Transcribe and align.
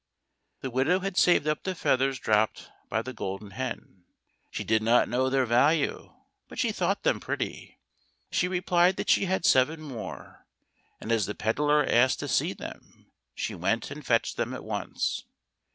The 0.61 0.71
widow 0.71 1.01
had 1.01 1.15
saved 1.15 1.47
up 1.47 1.61
the 1.61 1.75
feathers 1.75 2.17
dropped 2.17 2.71
by 2.89 3.03
the 3.03 3.13
Golden 3.13 3.51
Hen. 3.51 4.05
She 4.49 4.63
did 4.63 4.81
not 4.81 5.07
know 5.07 5.29
their 5.29 5.45
value, 5.45 6.11
but 6.49 6.57
she 6.57 6.71
thought 6.71 7.03
them 7.03 7.19
pretty. 7.19 7.77
She 8.31 8.47
replied 8.47 8.95
that 8.95 9.11
she 9.11 9.25
had 9.25 9.45
seven 9.45 9.79
more, 9.79 10.47
and 10.99 11.11
as 11.11 11.27
the 11.27 11.35
pedlar 11.35 11.85
asked 11.85 12.19
to 12.21 12.27
see 12.27 12.51
them 12.53 13.11
she 13.35 13.53
went 13.53 13.91
and 13.91 14.03
fetched 14.03 14.37
them 14.37 14.55
at 14.55 14.63
once. 14.63 15.25